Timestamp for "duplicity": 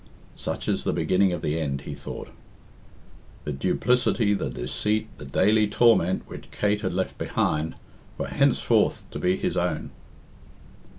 3.53-4.33